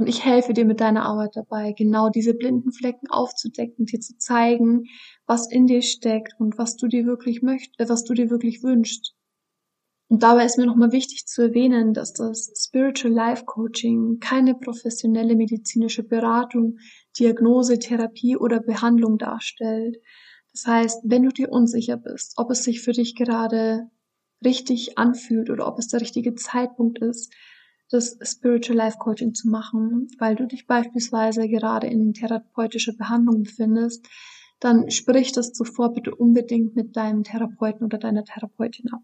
Und 0.00 0.06
ich 0.06 0.24
helfe 0.24 0.54
dir 0.54 0.64
mit 0.64 0.80
deiner 0.80 1.04
Arbeit 1.04 1.36
dabei, 1.36 1.72
genau 1.72 2.08
diese 2.08 2.32
blinden 2.32 2.72
Flecken 2.72 3.10
aufzudecken, 3.10 3.84
dir 3.84 4.00
zu 4.00 4.16
zeigen, 4.16 4.84
was 5.26 5.50
in 5.50 5.66
dir 5.66 5.82
steckt 5.82 6.32
und 6.38 6.56
was 6.56 6.76
du 6.76 6.88
dir 6.88 7.04
wirklich 7.04 7.42
möchtest, 7.42 7.78
äh, 7.78 7.88
was 7.90 8.04
du 8.04 8.14
dir 8.14 8.30
wirklich 8.30 8.62
wünschst. 8.62 9.14
Und 10.10 10.24
dabei 10.24 10.44
ist 10.44 10.58
mir 10.58 10.66
nochmal 10.66 10.90
wichtig 10.90 11.28
zu 11.28 11.40
erwähnen, 11.40 11.94
dass 11.94 12.12
das 12.12 12.52
Spiritual 12.56 13.14
Life 13.14 13.44
Coaching 13.44 14.18
keine 14.18 14.56
professionelle 14.56 15.36
medizinische 15.36 16.02
Beratung, 16.02 16.78
Diagnose, 17.16 17.78
Therapie 17.78 18.36
oder 18.36 18.58
Behandlung 18.58 19.18
darstellt. 19.18 19.98
Das 20.50 20.66
heißt, 20.66 21.02
wenn 21.04 21.22
du 21.22 21.28
dir 21.28 21.52
unsicher 21.52 21.96
bist, 21.96 22.32
ob 22.38 22.50
es 22.50 22.64
sich 22.64 22.80
für 22.80 22.90
dich 22.90 23.14
gerade 23.14 23.88
richtig 24.44 24.98
anfühlt 24.98 25.48
oder 25.48 25.68
ob 25.68 25.78
es 25.78 25.86
der 25.86 26.00
richtige 26.00 26.34
Zeitpunkt 26.34 26.98
ist, 26.98 27.32
das 27.88 28.18
Spiritual 28.20 28.78
Life 28.78 28.98
Coaching 28.98 29.32
zu 29.32 29.48
machen, 29.48 30.08
weil 30.18 30.34
du 30.34 30.44
dich 30.44 30.66
beispielsweise 30.66 31.48
gerade 31.48 31.86
in 31.86 32.14
therapeutischer 32.14 32.94
Behandlung 32.94 33.44
befindest, 33.44 34.04
dann 34.58 34.90
sprich 34.90 35.30
das 35.30 35.52
zuvor 35.52 35.92
bitte 35.92 36.12
unbedingt 36.16 36.74
mit 36.74 36.96
deinem 36.96 37.22
Therapeuten 37.22 37.84
oder 37.84 37.98
deiner 37.98 38.24
Therapeutin 38.24 38.92
ab. 38.92 39.02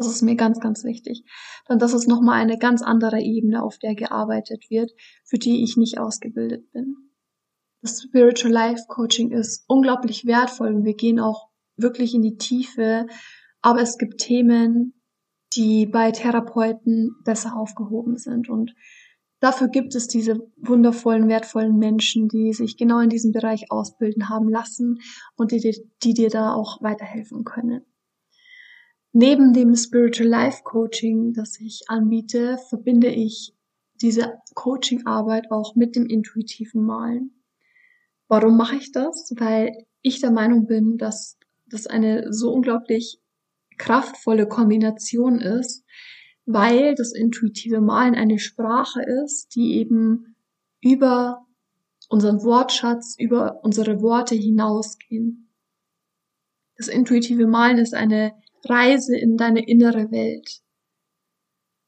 Das 0.00 0.08
ist 0.08 0.22
mir 0.22 0.34
ganz, 0.34 0.60
ganz 0.60 0.82
wichtig. 0.82 1.24
Denn 1.68 1.78
das 1.78 1.92
ist 1.92 2.08
nochmal 2.08 2.40
eine 2.40 2.56
ganz 2.56 2.80
andere 2.80 3.20
Ebene, 3.20 3.62
auf 3.62 3.76
der 3.76 3.94
gearbeitet 3.94 4.70
wird, 4.70 4.92
für 5.24 5.36
die 5.36 5.62
ich 5.62 5.76
nicht 5.76 5.98
ausgebildet 5.98 6.72
bin. 6.72 6.96
Das 7.82 8.00
Spiritual 8.00 8.50
Life 8.50 8.84
Coaching 8.88 9.30
ist 9.30 9.62
unglaublich 9.68 10.24
wertvoll 10.24 10.74
und 10.74 10.84
wir 10.86 10.94
gehen 10.94 11.20
auch 11.20 11.50
wirklich 11.76 12.14
in 12.14 12.22
die 12.22 12.38
Tiefe. 12.38 13.08
Aber 13.60 13.82
es 13.82 13.98
gibt 13.98 14.22
Themen, 14.22 14.94
die 15.54 15.84
bei 15.84 16.12
Therapeuten 16.12 17.16
besser 17.22 17.54
aufgehoben 17.54 18.16
sind. 18.16 18.48
Und 18.48 18.74
dafür 19.40 19.68
gibt 19.68 19.94
es 19.94 20.08
diese 20.08 20.50
wundervollen, 20.56 21.28
wertvollen 21.28 21.76
Menschen, 21.76 22.26
die 22.26 22.54
sich 22.54 22.78
genau 22.78 23.00
in 23.00 23.10
diesem 23.10 23.32
Bereich 23.32 23.70
ausbilden 23.70 24.30
haben 24.30 24.48
lassen 24.48 25.00
und 25.36 25.52
die, 25.52 25.76
die 26.02 26.14
dir 26.14 26.30
da 26.30 26.54
auch 26.54 26.80
weiterhelfen 26.80 27.44
können. 27.44 27.84
Neben 29.12 29.52
dem 29.52 29.74
Spiritual 29.74 30.28
Life 30.28 30.62
Coaching, 30.62 31.32
das 31.32 31.60
ich 31.60 31.82
anbiete, 31.88 32.58
verbinde 32.68 33.08
ich 33.08 33.56
diese 34.00 34.38
Coaching-Arbeit 34.54 35.50
auch 35.50 35.74
mit 35.74 35.96
dem 35.96 36.06
intuitiven 36.06 36.84
Malen. 36.84 37.42
Warum 38.28 38.56
mache 38.56 38.76
ich 38.76 38.92
das? 38.92 39.32
Weil 39.36 39.86
ich 40.02 40.20
der 40.20 40.30
Meinung 40.30 40.66
bin, 40.66 40.96
dass 40.96 41.38
das 41.66 41.88
eine 41.88 42.32
so 42.32 42.52
unglaublich 42.52 43.20
kraftvolle 43.78 44.46
Kombination 44.46 45.40
ist, 45.40 45.84
weil 46.46 46.94
das 46.94 47.12
intuitive 47.12 47.80
Malen 47.80 48.14
eine 48.14 48.38
Sprache 48.38 49.02
ist, 49.24 49.54
die 49.56 49.74
eben 49.78 50.36
über 50.80 51.46
unseren 52.08 52.42
Wortschatz, 52.42 53.16
über 53.18 53.64
unsere 53.64 54.00
Worte 54.00 54.34
hinausgehen. 54.34 55.50
Das 56.76 56.88
intuitive 56.88 57.46
Malen 57.46 57.78
ist 57.78 57.94
eine 57.94 58.32
Reise 58.68 59.16
in 59.16 59.36
deine 59.36 59.66
innere 59.66 60.10
Welt. 60.10 60.60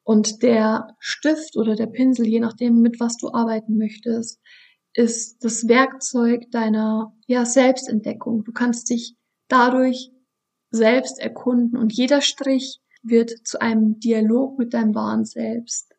Und 0.04 0.42
der 0.42 0.96
Stift 0.98 1.56
oder 1.56 1.76
der 1.76 1.86
Pinsel, 1.86 2.26
je 2.26 2.40
nachdem, 2.40 2.80
mit 2.80 2.98
was 2.98 3.16
du 3.16 3.32
arbeiten 3.32 3.76
möchtest, 3.76 4.40
ist 4.94 5.44
das 5.44 5.68
Werkzeug 5.68 6.50
deiner 6.50 7.16
ja, 7.26 7.44
Selbstentdeckung. 7.44 8.44
Du 8.44 8.52
kannst 8.52 8.90
dich 8.90 9.16
dadurch 9.48 10.10
selbst 10.70 11.18
erkunden 11.18 11.78
und 11.78 11.92
jeder 11.92 12.20
Strich 12.20 12.80
wird 13.02 13.46
zu 13.46 13.60
einem 13.60 13.98
Dialog 14.00 14.58
mit 14.58 14.74
deinem 14.74 14.94
wahren 14.94 15.24
Selbst. 15.24 15.94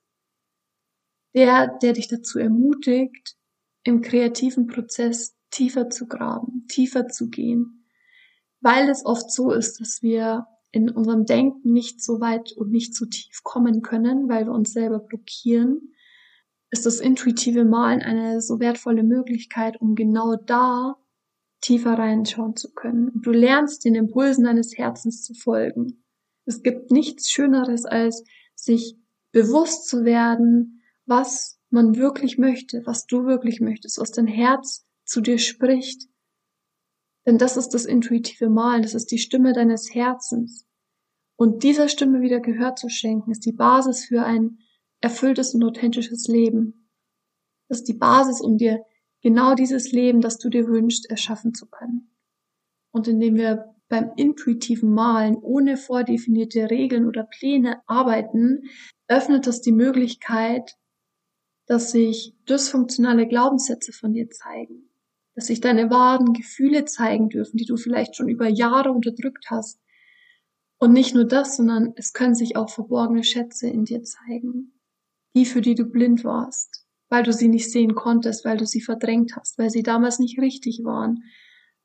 Der, 1.34 1.78
der 1.82 1.94
dich 1.94 2.08
dazu 2.08 2.40
ermutigt, 2.40 3.36
im 3.84 4.02
kreativen 4.02 4.68
Prozess 4.68 5.36
tiefer 5.50 5.90
zu 5.90 6.08
graben, 6.08 6.66
tiefer 6.68 7.08
zu 7.08 7.30
gehen, 7.30 7.86
weil 8.62 8.90
es 8.90 9.06
oft 9.06 9.32
so 9.32 9.52
ist, 9.52 9.80
dass 9.80 10.02
wir 10.02 10.48
in 10.74 10.90
unserem 10.90 11.26
Denken 11.26 11.72
nicht 11.72 12.04
so 12.04 12.20
weit 12.20 12.52
und 12.54 12.72
nicht 12.72 12.96
so 12.96 13.06
tief 13.06 13.44
kommen 13.44 13.84
können, 13.84 14.28
weil 14.28 14.46
wir 14.46 14.54
uns 14.54 14.74
selber 14.74 15.00
blockieren, 15.00 15.94
ist 16.72 16.88
das 16.88 17.00
intuitive 17.00 17.64
Malen 17.64 18.02
eine 18.02 18.42
so 18.42 18.60
wertvolle 18.60 19.04
Möglichkeit, 19.04 19.80
um 19.80 19.94
genau 19.94 20.36
da 20.36 20.96
tiefer 21.62 21.94
reinschauen 21.94 22.56
zu 22.56 22.74
können. 22.74 23.10
Und 23.10 23.26
du 23.26 23.32
lernst 23.32 23.86
den 23.86 23.94
Impulsen 23.94 24.46
deines 24.46 24.76
Herzens 24.76 25.24
zu 25.24 25.36
folgen. 25.36 26.04
Es 26.46 26.64
gibt 26.64 26.92
nichts 26.92 27.30
Schöneres, 27.30 27.86
als 27.86 28.24
sich 28.56 28.98
bewusst 29.32 29.88
zu 29.88 30.04
werden, 30.06 30.82
was 31.06 31.60
man 31.70 31.96
wirklich 31.98 32.40
möchte, 32.40 32.82
was 32.86 33.06
du 33.06 33.26
wirklich 33.26 33.62
möchtest, 33.62 34.00
was 34.00 34.12
dein 34.12 34.28
Herz 34.28 34.88
zu 35.06 35.22
dir 35.22 35.38
spricht, 35.38 36.08
denn 37.26 37.38
das 37.38 37.58
ist 37.58 37.70
das 37.70 37.86
intuitive 37.86 38.50
Malen, 38.50 38.82
das 38.82 38.94
ist 38.94 39.12
die 39.12 39.18
Stimme 39.18 39.54
deines 39.54 39.94
Herzens. 39.94 40.66
Und 41.36 41.64
dieser 41.64 41.88
Stimme 41.88 42.22
wieder 42.22 42.40
Gehör 42.40 42.76
zu 42.76 42.90
schenken, 42.90 43.32
ist 43.32 43.46
die 43.46 43.54
Basis 43.54 44.06
für 44.06 44.24
ein 44.24 44.60
erfülltes 45.02 45.54
und 45.56 45.64
authentisches 45.64 46.28
Leben. 46.28 46.90
Das 47.70 47.80
ist 47.80 47.88
die 47.88 47.94
Basis, 47.94 48.42
um 48.42 48.58
dir 48.58 48.86
genau 49.22 49.56
dieses 49.56 49.92
Leben, 49.92 50.22
das 50.22 50.38
du 50.38 50.50
dir 50.50 50.68
wünschst, 50.68 51.10
erschaffen 51.10 51.54
zu 51.54 51.68
können. 51.68 52.16
Und 52.92 53.08
indem 53.08 53.36
wir 53.36 53.74
beim 53.90 54.12
intuitiven 54.16 54.94
Malen 54.94 55.36
ohne 55.38 55.78
vordefinierte 55.78 56.70
Regeln 56.70 57.08
oder 57.08 57.24
Pläne 57.24 57.82
arbeiten, 57.88 58.64
öffnet 59.08 59.48
das 59.48 59.62
die 59.62 59.72
Möglichkeit, 59.72 60.78
dass 61.66 61.92
sich 61.92 62.36
dysfunktionale 62.48 63.28
Glaubenssätze 63.28 63.94
von 63.94 64.14
dir 64.14 64.30
zeigen 64.30 64.93
dass 65.36 65.48
sich 65.48 65.62
deine 65.62 65.90
wahren 65.90 66.34
Gefühle 66.34 66.86
zeigen 66.86 67.30
dürfen, 67.30 67.58
die 67.58 67.66
du 67.66 67.78
vielleicht 67.78 68.16
schon 68.16 68.30
über 68.30 68.48
Jahre 68.48 68.92
unterdrückt 68.92 69.46
hast. 69.50 69.80
Und 70.78 70.94
nicht 70.94 71.16
nur 71.16 71.26
das, 71.26 71.58
sondern 71.58 71.94
es 71.96 72.14
können 72.14 72.36
sich 72.36 72.56
auch 72.56 72.70
verborgene 72.70 73.24
Schätze 73.24 73.68
in 73.68 73.86
dir 73.86 74.04
zeigen, 74.04 74.80
die 75.36 75.46
für 75.46 75.62
die 75.62 75.76
du 75.76 75.86
blind 75.86 76.24
warst, 76.24 76.86
weil 77.10 77.24
du 77.24 77.32
sie 77.32 77.48
nicht 77.48 77.72
sehen 77.72 77.96
konntest, 77.96 78.46
weil 78.46 78.58
du 78.58 78.66
sie 78.66 78.82
verdrängt 78.82 79.36
hast, 79.36 79.58
weil 79.58 79.70
sie 79.70 79.84
damals 79.84 80.20
nicht 80.20 80.40
richtig 80.40 80.82
waren, 80.84 81.24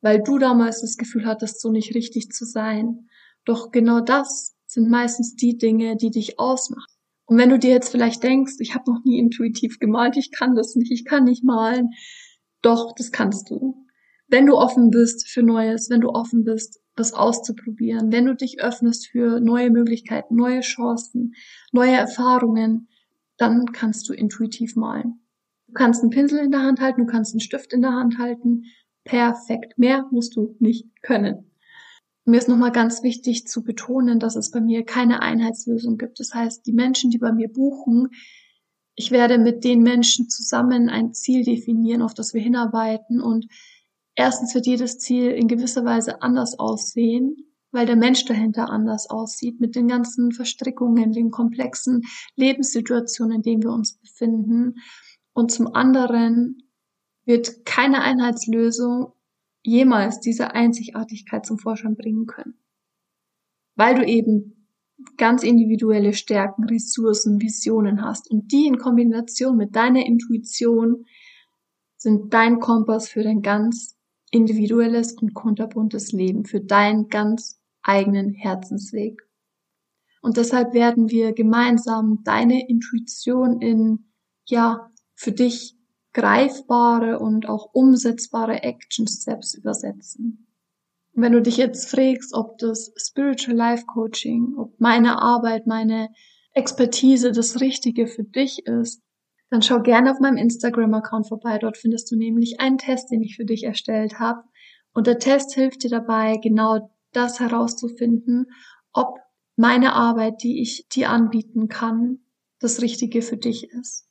weil 0.00 0.22
du 0.22 0.38
damals 0.38 0.80
das 0.80 0.96
Gefühl 0.96 1.26
hattest, 1.26 1.60
so 1.60 1.70
nicht 1.70 1.94
richtig 1.94 2.30
zu 2.30 2.44
sein. 2.44 3.08
Doch 3.44 3.70
genau 3.70 4.00
das 4.00 4.56
sind 4.66 4.90
meistens 4.90 5.36
die 5.36 5.56
Dinge, 5.56 5.96
die 5.96 6.10
dich 6.10 6.38
ausmachen. 6.38 6.92
Und 7.24 7.38
wenn 7.38 7.50
du 7.50 7.58
dir 7.58 7.70
jetzt 7.70 7.90
vielleicht 7.90 8.22
denkst, 8.22 8.54
ich 8.58 8.74
habe 8.74 8.90
noch 8.90 9.04
nie 9.04 9.18
intuitiv 9.18 9.78
gemalt, 9.78 10.16
ich 10.16 10.30
kann 10.32 10.54
das 10.54 10.76
nicht, 10.76 10.90
ich 10.90 11.04
kann 11.04 11.24
nicht 11.24 11.44
malen, 11.44 11.90
doch, 12.62 12.94
das 12.96 13.12
kannst 13.12 13.50
du. 13.50 13.86
wenn 14.30 14.44
du 14.46 14.56
offen 14.56 14.90
bist 14.90 15.26
für 15.26 15.42
Neues, 15.42 15.88
wenn 15.88 16.02
du 16.02 16.10
offen 16.10 16.44
bist, 16.44 16.80
das 16.96 17.14
auszuprobieren, 17.14 18.12
wenn 18.12 18.26
du 18.26 18.34
dich 18.34 18.60
öffnest 18.60 19.08
für 19.08 19.40
neue 19.40 19.70
Möglichkeiten, 19.70 20.36
neue 20.36 20.60
Chancen, 20.60 21.34
neue 21.72 21.92
Erfahrungen, 21.96 22.88
dann 23.38 23.66
kannst 23.72 24.08
du 24.08 24.12
intuitiv 24.12 24.76
malen. 24.76 25.20
Du 25.68 25.72
kannst 25.72 26.02
einen 26.02 26.10
Pinsel 26.10 26.40
in 26.40 26.50
der 26.50 26.62
Hand 26.62 26.80
halten, 26.80 27.02
du 27.02 27.06
kannst 27.06 27.32
einen 27.32 27.40
Stift 27.40 27.72
in 27.72 27.82
der 27.82 27.92
Hand 27.92 28.18
halten. 28.18 28.64
Perfekt. 29.04 29.78
Mehr 29.78 30.06
musst 30.10 30.36
du 30.36 30.56
nicht 30.58 30.86
können. 31.02 31.50
Mir 32.24 32.38
ist 32.38 32.48
nochmal 32.48 32.72
ganz 32.72 33.02
wichtig 33.02 33.46
zu 33.46 33.62
betonen, 33.62 34.18
dass 34.18 34.36
es 34.36 34.50
bei 34.50 34.60
mir 34.60 34.84
keine 34.84 35.22
Einheitslösung 35.22 35.96
gibt. 35.96 36.20
Das 36.20 36.34
heißt, 36.34 36.66
die 36.66 36.72
Menschen, 36.72 37.10
die 37.10 37.18
bei 37.18 37.32
mir 37.32 37.48
buchen, 37.48 38.08
ich 38.98 39.12
werde 39.12 39.38
mit 39.38 39.62
den 39.62 39.82
Menschen 39.82 40.28
zusammen 40.28 40.88
ein 40.88 41.14
Ziel 41.14 41.44
definieren, 41.44 42.02
auf 42.02 42.14
das 42.14 42.34
wir 42.34 42.40
hinarbeiten 42.40 43.20
und 43.20 43.46
erstens 44.16 44.56
wird 44.56 44.66
jedes 44.66 44.98
Ziel 44.98 45.30
in 45.30 45.46
gewisser 45.46 45.84
Weise 45.84 46.20
anders 46.20 46.58
aussehen, 46.58 47.36
weil 47.70 47.86
der 47.86 47.94
Mensch 47.94 48.24
dahinter 48.24 48.70
anders 48.70 49.08
aussieht, 49.08 49.60
mit 49.60 49.76
den 49.76 49.86
ganzen 49.86 50.32
Verstrickungen, 50.32 51.12
den 51.12 51.30
komplexen 51.30 52.02
Lebenssituationen, 52.34 53.36
in 53.36 53.42
denen 53.42 53.62
wir 53.62 53.70
uns 53.70 53.98
befinden. 53.98 54.80
Und 55.32 55.52
zum 55.52 55.72
anderen 55.74 56.64
wird 57.24 57.64
keine 57.64 58.02
Einheitslösung 58.02 59.12
jemals 59.62 60.18
diese 60.18 60.54
Einzigartigkeit 60.54 61.46
zum 61.46 61.58
Vorschein 61.58 61.94
bringen 61.94 62.26
können. 62.26 62.58
Weil 63.76 63.94
du 63.94 64.04
eben 64.04 64.57
ganz 65.16 65.42
individuelle 65.42 66.12
Stärken, 66.12 66.64
Ressourcen, 66.64 67.40
Visionen 67.40 68.02
hast 68.02 68.30
und 68.30 68.52
die 68.52 68.66
in 68.66 68.78
Kombination 68.78 69.56
mit 69.56 69.76
deiner 69.76 70.04
Intuition 70.04 71.06
sind 71.96 72.32
dein 72.32 72.60
Kompass 72.60 73.08
für 73.08 73.22
dein 73.22 73.42
ganz 73.42 73.96
individuelles 74.30 75.12
und 75.14 75.34
kunterbuntes 75.34 76.12
Leben, 76.12 76.44
für 76.44 76.60
deinen 76.60 77.08
ganz 77.08 77.60
eigenen 77.82 78.32
Herzensweg. 78.32 79.22
Und 80.20 80.36
deshalb 80.36 80.74
werden 80.74 81.10
wir 81.10 81.32
gemeinsam 81.32 82.22
deine 82.24 82.68
Intuition 82.68 83.60
in, 83.60 84.10
ja, 84.44 84.90
für 85.14 85.32
dich 85.32 85.76
greifbare 86.12 87.18
und 87.18 87.48
auch 87.48 87.70
umsetzbare 87.72 88.62
Action 88.62 89.06
Steps 89.06 89.54
übersetzen. 89.54 90.47
Wenn 91.20 91.32
du 91.32 91.42
dich 91.42 91.56
jetzt 91.56 91.90
fragst, 91.90 92.32
ob 92.32 92.58
das 92.58 92.92
Spiritual 92.96 93.56
Life 93.56 93.86
Coaching, 93.86 94.54
ob 94.56 94.78
meine 94.78 95.20
Arbeit, 95.20 95.66
meine 95.66 96.10
Expertise 96.54 97.32
das 97.32 97.60
Richtige 97.60 98.06
für 98.06 98.22
dich 98.22 98.66
ist, 98.66 99.02
dann 99.50 99.60
schau 99.60 99.82
gerne 99.82 100.12
auf 100.12 100.20
meinem 100.20 100.36
Instagram-Account 100.36 101.26
vorbei. 101.26 101.58
Dort 101.58 101.76
findest 101.76 102.08
du 102.12 102.16
nämlich 102.16 102.60
einen 102.60 102.78
Test, 102.78 103.10
den 103.10 103.20
ich 103.20 103.34
für 103.34 103.44
dich 103.44 103.64
erstellt 103.64 104.20
habe. 104.20 104.44
Und 104.92 105.08
der 105.08 105.18
Test 105.18 105.54
hilft 105.54 105.82
dir 105.82 105.90
dabei, 105.90 106.36
genau 106.36 106.88
das 107.10 107.40
herauszufinden, 107.40 108.52
ob 108.92 109.18
meine 109.56 109.94
Arbeit, 109.94 110.44
die 110.44 110.62
ich 110.62 110.86
dir 110.86 111.10
anbieten 111.10 111.66
kann, 111.66 112.20
das 112.60 112.80
Richtige 112.80 113.22
für 113.22 113.36
dich 113.36 113.70
ist. 113.70 114.06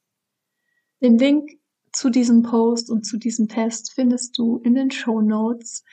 Den 1.01 1.17
Link 1.17 1.51
zu 1.93 2.09
diesem 2.09 2.43
Post 2.43 2.91
und 2.91 3.05
zu 3.05 3.17
diesem 3.17 3.47
Test 3.47 3.93
findest 3.93 4.37
du 4.37 4.57
in 4.57 4.75
den 4.75 4.91
Show 4.91 5.21
Notes. 5.21 5.85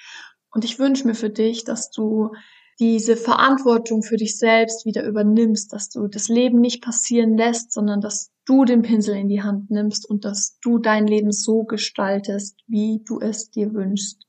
Und 0.55 0.65
ich 0.65 0.79
wünsche 0.79 1.07
mir 1.07 1.17
für 1.17 1.31
dich, 1.31 1.65
dass 1.65 1.91
du 1.91 2.31
diese 2.79 3.17
Verantwortung 3.17 4.03
für 4.03 4.17
dich 4.17 4.39
selbst 4.39 4.87
wieder 4.87 5.05
übernimmst, 5.05 5.73
dass 5.73 5.91
du 5.91 6.07
das 6.07 6.29
Leben 6.29 6.61
nicht 6.61 6.83
passieren 6.83 7.37
lässt, 7.37 7.73
sondern 7.73 8.01
dass 8.01 8.31
du 8.45 8.65
den 8.65 8.83
Pinsel 8.83 9.17
in 9.17 9.29
die 9.29 9.43
Hand 9.43 9.71
nimmst 9.71 10.09
und 10.09 10.25
dass 10.25 10.59
du 10.61 10.79
dein 10.79 11.07
Leben 11.07 11.33
so 11.33 11.65
gestaltest, 11.65 12.57
wie 12.67 13.03
du 13.05 13.21
es 13.21 13.51
dir 13.51 13.75
wünschst. 13.75 14.27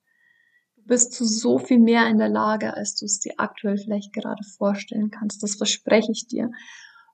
Du 0.78 0.84
bist 0.86 1.14
zu 1.14 1.26
so 1.26 1.60
viel 1.60 1.80
mehr 1.80 2.08
in 2.08 2.18
der 2.18 2.30
Lage, 2.30 2.76
als 2.76 2.96
du 2.96 3.06
es 3.06 3.20
dir 3.20 3.34
aktuell 3.38 3.78
vielleicht 3.78 4.14
gerade 4.14 4.44
vorstellen 4.58 5.12
kannst. 5.12 5.44
Das 5.44 5.56
verspreche 5.56 6.12
ich 6.12 6.28
dir. 6.28 6.50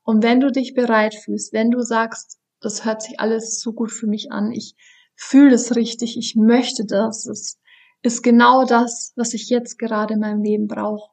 Und 0.03 0.23
wenn 0.23 0.39
du 0.39 0.51
dich 0.51 0.73
bereit 0.73 1.15
fühlst, 1.15 1.53
wenn 1.53 1.69
du 1.69 1.81
sagst, 1.81 2.39
das 2.59 2.85
hört 2.85 3.01
sich 3.01 3.19
alles 3.19 3.59
so 3.59 3.73
gut 3.73 3.91
für 3.91 4.07
mich 4.07 4.31
an, 4.31 4.51
ich 4.51 4.75
fühle 5.15 5.55
es 5.55 5.75
richtig, 5.75 6.17
ich 6.17 6.35
möchte 6.35 6.85
das, 6.85 7.25
es 7.25 7.60
ist 8.03 8.23
genau 8.23 8.65
das, 8.65 9.13
was 9.15 9.33
ich 9.33 9.49
jetzt 9.49 9.77
gerade 9.77 10.15
in 10.15 10.19
meinem 10.19 10.43
Leben 10.43 10.67
brauche, 10.67 11.11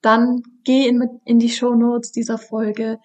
dann 0.00 0.42
geh 0.64 0.88
in, 0.88 1.20
in 1.24 1.38
die 1.38 1.50
Show 1.50 1.74
Notes 1.74 2.12
dieser 2.12 2.38
Folge, 2.38 2.98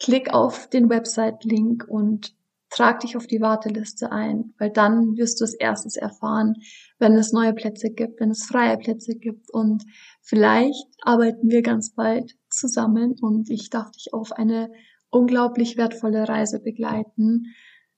klick 0.00 0.32
auf 0.32 0.68
den 0.68 0.88
Website-Link 0.88 1.84
und 1.88 2.34
trag 2.70 3.00
dich 3.00 3.16
auf 3.16 3.26
die 3.26 3.40
Warteliste 3.40 4.10
ein, 4.10 4.54
weil 4.58 4.70
dann 4.70 5.16
wirst 5.16 5.40
du 5.40 5.44
es 5.44 5.54
erstens 5.54 5.96
erfahren, 5.96 6.54
wenn 6.98 7.14
es 7.14 7.32
neue 7.32 7.52
Plätze 7.52 7.90
gibt, 7.90 8.20
wenn 8.20 8.30
es 8.30 8.46
freie 8.46 8.76
Plätze 8.76 9.14
gibt 9.14 9.50
und 9.50 9.84
vielleicht 10.22 10.84
arbeiten 11.02 11.50
wir 11.50 11.62
ganz 11.62 11.94
bald 11.94 12.36
zusammen 12.48 13.14
und 13.20 13.48
ich 13.48 13.70
darf 13.70 13.92
dich 13.92 14.12
auf 14.12 14.32
eine 14.32 14.72
unglaublich 15.10 15.76
wertvolle 15.76 16.28
Reise 16.28 16.58
begleiten. 16.58 17.54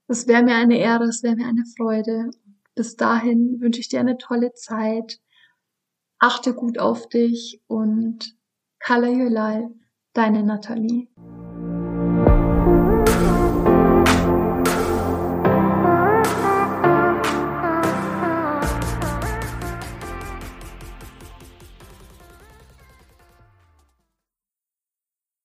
Es 0.08 0.28
wäre 0.28 0.42
mir 0.42 0.56
eine 0.56 0.78
Ehre, 0.78 1.04
es 1.04 1.22
wäre 1.22 1.36
mir 1.36 1.46
eine 1.46 1.64
Freude. 1.76 2.30
Bis 2.76 2.94
dahin 2.94 3.58
wünsche 3.60 3.80
ich 3.80 3.88
dir 3.88 4.00
eine 4.00 4.18
tolle 4.18 4.52
Zeit. 4.52 5.18
Achte 6.18 6.54
gut 6.54 6.78
auf 6.78 7.08
dich 7.08 7.62
und 7.66 8.36
your 9.08 9.30
life. 9.30 9.74
Deine 10.12 10.42
Nathalie. 10.42 11.08